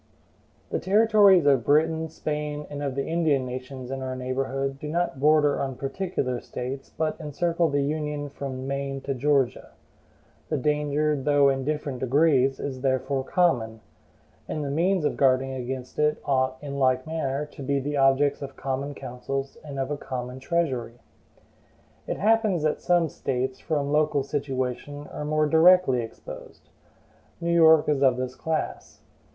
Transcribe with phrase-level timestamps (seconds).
[0.71, 5.19] The territories of Britain, Spain, and of the Indian nations in our neighborhood do not
[5.19, 9.69] border on particular States, but encircle the Union from Maine to Georgia.
[10.49, 13.81] The danger, though in different degrees, is therefore common.
[14.47, 18.41] And the means of guarding against it ought, in like manner, to be the objects
[18.41, 20.97] of common councils and of a common treasury.
[22.07, 26.69] It happens that some States, from local situation, are more directly exposed.
[27.39, 29.01] New York is of this class.